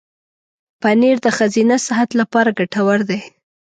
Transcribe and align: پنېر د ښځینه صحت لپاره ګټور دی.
پنېر 0.81 1.17
د 1.25 1.27
ښځینه 1.37 1.75
صحت 1.87 2.09
لپاره 2.19 2.55
ګټور 2.59 2.99
دی. 3.09 3.19